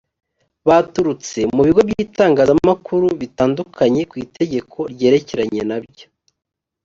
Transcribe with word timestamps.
baturutse 0.67 1.39
mu 1.55 1.61
bigo 1.67 1.81
by’itangazamakuru 1.87 3.07
bitandukanye 3.21 4.01
ku 4.09 4.15
itegeko 4.25 4.77
ryerekeranye 4.93 5.61
na 5.69 5.77
byo 5.85 6.05